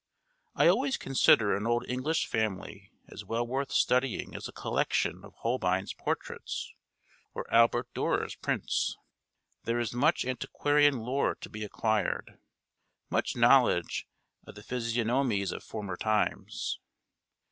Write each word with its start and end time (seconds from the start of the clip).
I 0.55 0.65
always 0.65 0.97
consider 0.97 1.55
an 1.55 1.67
old 1.67 1.85
English 1.87 2.25
family 2.25 2.91
as 3.09 3.23
well 3.23 3.45
worth 3.45 3.71
studying 3.71 4.33
as 4.35 4.47
a 4.47 4.51
collection 4.51 5.23
of 5.23 5.35
Holbein's 5.41 5.93
portraits 5.93 6.73
or 7.35 7.45
Albert 7.53 7.93
Durer's 7.93 8.33
prints. 8.33 8.97
There 9.65 9.77
is 9.77 9.93
much 9.93 10.25
antiquarian 10.25 10.97
lore 11.01 11.35
to 11.35 11.49
be 11.51 11.63
acquired; 11.63 12.39
much 13.11 13.35
knowledge 13.35 14.07
of 14.47 14.55
the 14.55 14.63
physiognomies 14.63 15.51
of 15.51 15.63
former 15.63 15.97
times. 15.97 16.79